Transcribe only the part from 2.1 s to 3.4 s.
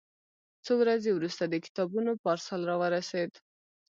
پارسل راورسېد.